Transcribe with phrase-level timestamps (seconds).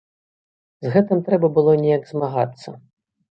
[0.85, 2.69] З гэтым трэба было неяк змагацца.